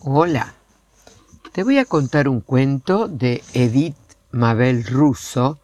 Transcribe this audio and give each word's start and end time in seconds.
Hola, 0.00 0.54
te 1.50 1.64
voy 1.64 1.78
a 1.78 1.84
contar 1.84 2.28
un 2.28 2.40
cuento 2.40 3.08
de 3.08 3.42
Edith 3.52 3.96
Mabel 4.30 4.84
Russo 4.84 5.58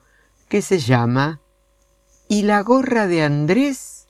que 0.49 0.61
se 0.61 0.81
llama 0.81 1.41
¿Y 2.27 2.43
la 2.43 2.61
gorra 2.63 3.07
de 3.07 3.23
Andrés? 3.23 4.09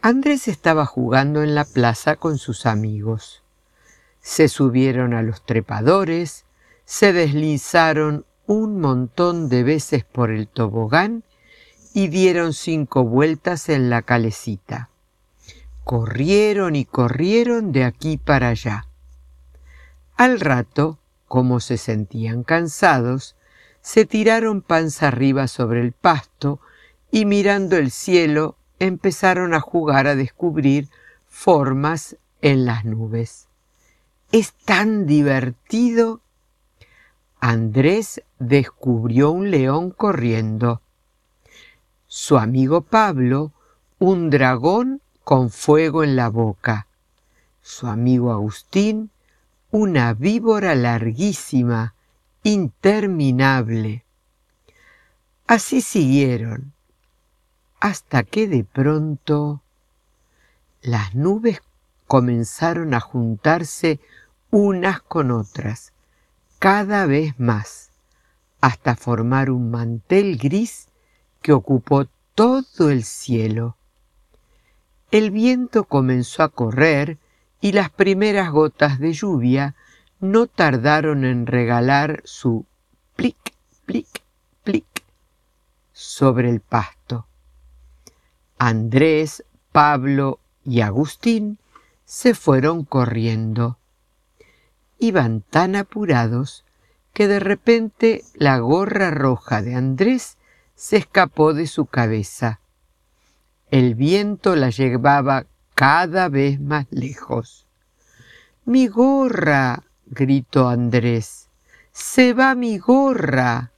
Andrés 0.00 0.46
estaba 0.46 0.86
jugando 0.86 1.42
en 1.42 1.56
la 1.56 1.64
plaza 1.64 2.14
con 2.14 2.38
sus 2.38 2.64
amigos. 2.64 3.42
Se 4.20 4.46
subieron 4.46 5.12
a 5.12 5.22
los 5.22 5.44
trepadores, 5.44 6.44
se 6.84 7.12
deslizaron 7.12 8.24
un 8.46 8.80
montón 8.80 9.48
de 9.48 9.64
veces 9.64 10.04
por 10.04 10.30
el 10.30 10.46
tobogán 10.46 11.24
y 11.92 12.06
dieron 12.06 12.52
cinco 12.52 13.02
vueltas 13.02 13.68
en 13.68 13.90
la 13.90 14.02
calecita. 14.02 14.89
Corrieron 15.84 16.76
y 16.76 16.84
corrieron 16.84 17.72
de 17.72 17.84
aquí 17.84 18.16
para 18.16 18.48
allá. 18.48 18.86
Al 20.16 20.40
rato, 20.40 20.98
como 21.26 21.60
se 21.60 21.78
sentían 21.78 22.42
cansados, 22.42 23.36
se 23.80 24.04
tiraron 24.04 24.62
panza 24.62 25.08
arriba 25.08 25.48
sobre 25.48 25.80
el 25.80 25.92
pasto 25.92 26.60
y 27.10 27.24
mirando 27.24 27.76
el 27.76 27.90
cielo 27.90 28.56
empezaron 28.78 29.54
a 29.54 29.60
jugar 29.60 30.06
a 30.06 30.14
descubrir 30.14 30.88
formas 31.26 32.16
en 32.42 32.66
las 32.66 32.84
nubes. 32.84 33.48
Es 34.32 34.52
tan 34.52 35.06
divertido. 35.06 36.20
Andrés 37.40 38.22
descubrió 38.38 39.30
un 39.30 39.50
león 39.50 39.90
corriendo. 39.90 40.82
Su 42.06 42.38
amigo 42.38 42.82
Pablo, 42.82 43.52
un 43.98 44.30
dragón 44.30 45.00
con 45.30 45.50
fuego 45.50 46.02
en 46.02 46.16
la 46.16 46.28
boca. 46.28 46.88
Su 47.62 47.86
amigo 47.86 48.32
Agustín, 48.32 49.12
una 49.70 50.12
víbora 50.12 50.74
larguísima, 50.74 51.94
interminable. 52.42 54.04
Así 55.46 55.82
siguieron, 55.82 56.72
hasta 57.78 58.24
que 58.24 58.48
de 58.48 58.64
pronto 58.64 59.62
las 60.82 61.14
nubes 61.14 61.62
comenzaron 62.08 62.92
a 62.92 62.98
juntarse 62.98 64.00
unas 64.50 65.00
con 65.00 65.30
otras, 65.30 65.92
cada 66.58 67.06
vez 67.06 67.38
más, 67.38 67.90
hasta 68.60 68.96
formar 68.96 69.48
un 69.48 69.70
mantel 69.70 70.38
gris 70.38 70.88
que 71.40 71.52
ocupó 71.52 72.06
todo 72.34 72.90
el 72.90 73.04
cielo. 73.04 73.76
El 75.10 75.32
viento 75.32 75.84
comenzó 75.84 76.44
a 76.44 76.50
correr 76.50 77.18
y 77.60 77.72
las 77.72 77.90
primeras 77.90 78.52
gotas 78.52 79.00
de 79.00 79.12
lluvia 79.12 79.74
no 80.20 80.46
tardaron 80.46 81.24
en 81.24 81.46
regalar 81.46 82.22
su 82.24 82.64
plic, 83.16 83.54
plic, 83.86 84.06
plic 84.62 84.86
sobre 85.92 86.48
el 86.48 86.60
pasto. 86.60 87.26
Andrés, 88.56 89.44
Pablo 89.72 90.38
y 90.64 90.82
Agustín 90.82 91.58
se 92.04 92.34
fueron 92.34 92.84
corriendo. 92.84 93.78
Iban 95.00 95.40
tan 95.40 95.74
apurados 95.74 96.64
que 97.12 97.26
de 97.26 97.40
repente 97.40 98.22
la 98.34 98.58
gorra 98.58 99.10
roja 99.10 99.60
de 99.60 99.74
Andrés 99.74 100.36
se 100.76 100.98
escapó 100.98 101.52
de 101.52 101.66
su 101.66 101.86
cabeza 101.86 102.60
el 103.70 103.94
viento 103.94 104.56
la 104.56 104.70
llevaba 104.70 105.46
cada 105.74 106.28
vez 106.28 106.60
más 106.60 106.86
lejos. 106.90 107.66
Mi 108.64 108.88
gorra, 108.88 109.84
gritó 110.06 110.68
Andrés, 110.68 111.48
se 111.92 112.34
va 112.34 112.54
mi 112.54 112.78
gorra. 112.78 113.72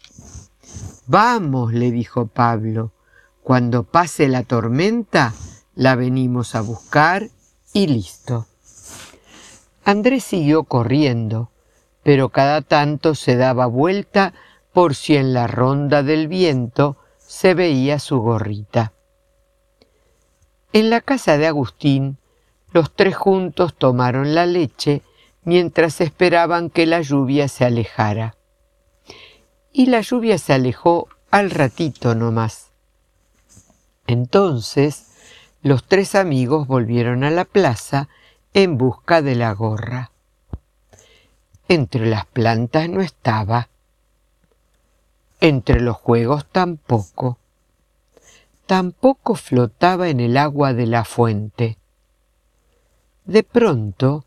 Vamos, 1.07 1.73
le 1.75 1.91
dijo 1.91 2.27
Pablo, 2.27 2.93
cuando 3.43 3.83
pase 3.83 4.29
la 4.29 4.45
tormenta, 4.45 5.35
la 5.75 5.95
venimos 5.95 6.55
a 6.55 6.63
buscar 6.63 7.29
y 7.73 7.87
listo. 7.87 8.47
Andrés 9.85 10.25
siguió 10.25 10.65
corriendo, 10.65 11.51
pero 12.03 12.31
cada 12.31 12.63
tanto 12.63 13.15
se 13.15 13.37
daba 13.37 13.67
vuelta 13.67 14.33
por 14.73 14.95
si 14.95 15.17
en 15.17 15.35
la 15.35 15.49
ronda 15.49 16.03
del 16.03 16.29
viento 16.29 16.97
se 17.19 17.55
veía 17.55 17.99
su 17.99 18.21
gorrita. 18.21 18.93
En 20.75 20.89
la 20.89 21.03
casa 21.03 21.37
de 21.37 21.47
Agustín, 21.47 22.17
los 22.73 22.95
tres 22.95 23.15
juntos 23.15 23.75
tomaron 23.75 24.35
la 24.35 24.47
leche 24.47 25.03
mientras 25.45 26.01
esperaban 26.01 26.71
que 26.71 26.87
la 26.87 27.03
lluvia 27.03 27.49
se 27.49 27.67
alejara. 27.67 28.37
Y 29.71 29.87
la 29.87 30.01
lluvia 30.01 30.39
se 30.39 30.55
alejó 30.55 31.09
al 31.31 31.51
ratito 31.51 32.15
nomás. 32.15 32.71
Entonces, 34.07 35.09
los 35.61 35.85
tres 35.85 36.15
amigos 36.15 36.67
volvieron 36.67 37.23
a 37.23 37.31
la 37.31 37.45
plaza 37.45 38.09
en 38.55 38.79
busca 38.79 39.21
de 39.21 39.35
la 39.35 39.53
gorra. 39.53 40.11
Entre 41.69 42.07
las 42.07 42.25
plantas 42.25 42.89
no 42.89 43.03
estaba. 43.03 43.69
Entre 45.39 45.81
los 45.81 45.99
juegos 45.99 46.47
tampoco 46.47 47.39
tampoco 48.67 49.35
flotaba 49.35 50.09
en 50.09 50.21
el 50.21 50.37
agua 50.37 50.75
de 50.75 50.87
la 50.87 51.05
fuente. 51.05 51.79
De 53.25 53.43
pronto, 53.43 54.25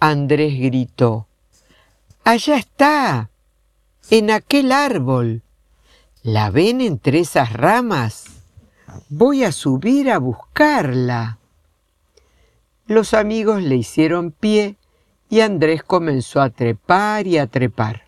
Andrés 0.00 0.58
gritó, 0.58 1.26
Allá 2.24 2.56
está, 2.56 3.30
en 4.10 4.30
aquel 4.30 4.72
árbol. 4.72 5.42
¿La 6.22 6.50
ven 6.50 6.80
entre 6.80 7.20
esas 7.20 7.52
ramas? 7.52 8.26
Voy 9.08 9.44
a 9.44 9.52
subir 9.52 10.10
a 10.10 10.18
buscarla. 10.18 11.38
Los 12.86 13.14
amigos 13.14 13.62
le 13.62 13.76
hicieron 13.76 14.32
pie 14.32 14.76
y 15.28 15.40
Andrés 15.40 15.82
comenzó 15.82 16.40
a 16.40 16.50
trepar 16.50 17.26
y 17.26 17.38
a 17.38 17.46
trepar. 17.46 18.02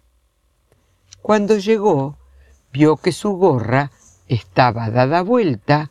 Cuando 1.22 1.56
llegó, 1.56 2.18
vio 2.72 2.96
que 2.96 3.12
su 3.12 3.30
gorra 3.32 3.90
estaba 4.28 4.90
dada 4.90 5.22
vuelta 5.22 5.90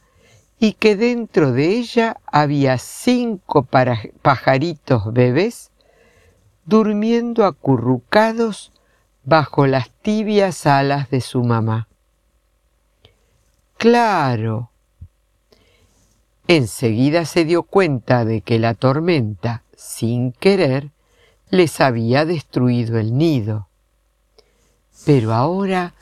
y 0.59 0.73
que 0.73 0.95
dentro 0.95 1.51
de 1.51 1.77
ella 1.77 2.17
había 2.25 2.77
cinco 2.77 3.67
pajaritos 4.21 5.11
bebés 5.11 5.71
durmiendo 6.65 7.45
acurrucados 7.45 8.71
bajo 9.23 9.67
las 9.67 9.89
tibias 9.89 10.65
alas 10.65 11.09
de 11.09 11.21
su 11.21 11.43
mamá. 11.43 11.87
Claro. 13.77 14.69
Enseguida 16.47 17.25
se 17.25 17.45
dio 17.45 17.63
cuenta 17.63 18.25
de 18.25 18.41
que 18.41 18.59
la 18.59 18.73
tormenta, 18.73 19.63
sin 19.75 20.31
querer, 20.31 20.91
les 21.49 21.81
había 21.81 22.25
destruido 22.25 22.97
el 22.99 23.17
nido. 23.17 23.67
Pero 25.05 25.33
ahora, 25.33 25.93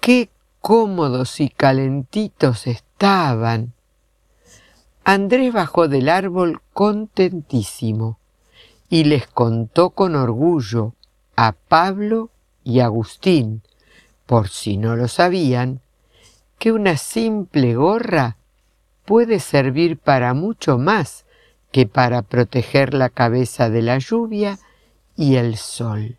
¿qué 0.00 0.30
cómodos 0.64 1.40
y 1.40 1.50
calentitos 1.50 2.66
estaban. 2.66 3.74
Andrés 5.04 5.52
bajó 5.52 5.88
del 5.88 6.08
árbol 6.08 6.62
contentísimo 6.72 8.18
y 8.88 9.04
les 9.04 9.26
contó 9.26 9.90
con 9.90 10.16
orgullo 10.16 10.94
a 11.36 11.52
Pablo 11.52 12.30
y 12.64 12.80
Agustín, 12.80 13.60
por 14.24 14.48
si 14.48 14.78
no 14.78 14.96
lo 14.96 15.06
sabían, 15.06 15.82
que 16.58 16.72
una 16.72 16.96
simple 16.96 17.74
gorra 17.74 18.38
puede 19.04 19.40
servir 19.40 19.98
para 19.98 20.32
mucho 20.32 20.78
más 20.78 21.26
que 21.72 21.86
para 21.86 22.22
proteger 22.22 22.94
la 22.94 23.10
cabeza 23.10 23.68
de 23.68 23.82
la 23.82 23.98
lluvia 23.98 24.58
y 25.14 25.34
el 25.36 25.58
sol. 25.58 26.16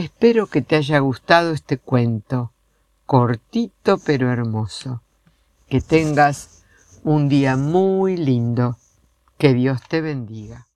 Espero 0.00 0.46
que 0.46 0.62
te 0.62 0.76
haya 0.76 0.98
gustado 1.00 1.52
este 1.52 1.76
cuento, 1.76 2.52
cortito 3.04 3.98
pero 3.98 4.32
hermoso. 4.32 5.02
Que 5.68 5.82
tengas 5.82 6.64
un 7.04 7.28
día 7.28 7.58
muy 7.58 8.16
lindo. 8.16 8.78
Que 9.36 9.52
Dios 9.52 9.82
te 9.90 10.00
bendiga. 10.00 10.69